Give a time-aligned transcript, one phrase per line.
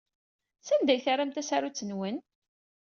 [0.67, 2.17] Sanda ay terram tasarut-nwen?